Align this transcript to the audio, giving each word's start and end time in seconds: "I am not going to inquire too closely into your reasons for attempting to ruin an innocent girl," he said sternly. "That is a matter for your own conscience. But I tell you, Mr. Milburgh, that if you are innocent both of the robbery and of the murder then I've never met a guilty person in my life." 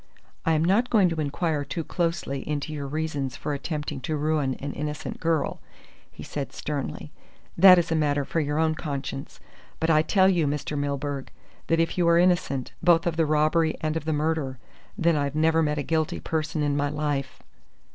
"I 0.47 0.53
am 0.53 0.65
not 0.65 0.89
going 0.89 1.09
to 1.09 1.21
inquire 1.21 1.63
too 1.63 1.83
closely 1.83 2.39
into 2.49 2.73
your 2.73 2.87
reasons 2.87 3.35
for 3.37 3.53
attempting 3.53 3.99
to 4.01 4.15
ruin 4.17 4.55
an 4.55 4.73
innocent 4.73 5.19
girl," 5.19 5.61
he 6.11 6.23
said 6.23 6.53
sternly. 6.53 7.11
"That 7.55 7.77
is 7.77 7.91
a 7.91 7.95
matter 7.95 8.25
for 8.25 8.39
your 8.39 8.57
own 8.57 8.73
conscience. 8.73 9.39
But 9.79 9.91
I 9.91 10.01
tell 10.01 10.27
you, 10.27 10.47
Mr. 10.47 10.75
Milburgh, 10.75 11.29
that 11.67 11.79
if 11.79 11.99
you 11.99 12.07
are 12.09 12.17
innocent 12.17 12.71
both 12.81 13.05
of 13.05 13.15
the 13.15 13.27
robbery 13.27 13.75
and 13.81 13.95
of 13.95 14.05
the 14.05 14.11
murder 14.13 14.57
then 14.97 15.15
I've 15.15 15.35
never 15.35 15.61
met 15.61 15.77
a 15.77 15.83
guilty 15.83 16.19
person 16.19 16.63
in 16.63 16.75
my 16.75 16.89
life." 16.89 17.43